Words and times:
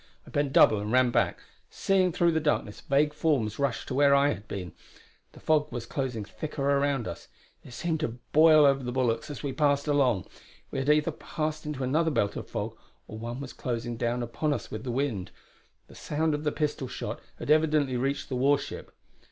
I 0.25 0.31
bent 0.31 0.51
double 0.51 0.79
and 0.79 0.91
ran 0.91 1.11
back, 1.11 1.41
seeing 1.69 2.11
through 2.11 2.31
the 2.31 2.39
darkness 2.39 2.81
vague 2.81 3.13
forms 3.13 3.59
rush 3.59 3.85
to 3.85 3.93
where 3.93 4.15
I 4.15 4.29
had 4.29 4.47
been. 4.47 4.71
The 5.33 5.39
fog 5.39 5.71
was 5.71 5.85
closing 5.85 6.25
thicker 6.25 6.63
around 6.67 7.07
us; 7.07 7.27
it 7.63 7.69
seemed 7.69 7.99
to 7.99 8.17
boil 8.31 8.65
over 8.65 8.81
the 8.83 8.91
bulwarks 8.91 9.29
as 9.29 9.43
we 9.43 9.53
passed 9.53 9.85
along. 9.87 10.25
We 10.71 10.79
had 10.79 10.89
either 10.89 11.11
passed 11.11 11.67
into 11.67 11.83
another 11.83 12.09
belt 12.09 12.35
of 12.35 12.49
fog, 12.49 12.75
or 13.07 13.19
one 13.19 13.39
was 13.39 13.53
closing 13.53 13.95
down 13.95 14.23
upon 14.23 14.53
us 14.55 14.71
with 14.71 14.83
the 14.83 14.89
wind. 14.91 15.29
The 15.85 15.93
sound 15.93 16.33
of 16.33 16.45
the 16.45 16.51
pistol 16.51 16.87
shot 16.87 17.19
had 17.37 17.51
evidently 17.51 17.95
reached 17.95 18.27
the 18.29 18.35
war 18.35 18.57
ship. 18.57 18.91